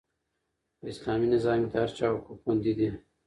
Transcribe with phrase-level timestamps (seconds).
[0.77, 2.89] په اسلامي نظام کې د هر چا حقوق خوندي دي.